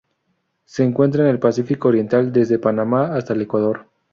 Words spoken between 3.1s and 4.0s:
hasta el Ecuador.